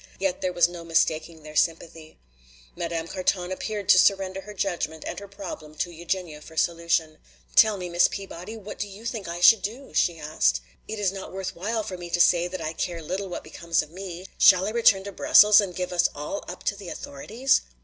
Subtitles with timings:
[0.17, 2.17] Yet there was no mistaking their sympathy.
[2.75, 7.19] Madame Carton appeared to surrender her judgment and her problem to Eugenia for solution.
[7.55, 10.59] "Tell me, Miss Peabody, what do you think I should do?" she asked.
[10.87, 13.83] "It is not worth while for me to say that I care little what becomes
[13.83, 14.25] of me.
[14.39, 17.61] Shall I return to Brussels and give us all up to the authorities?"